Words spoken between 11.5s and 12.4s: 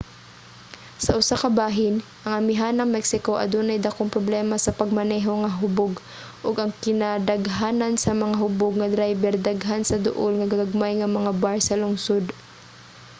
sa lungsod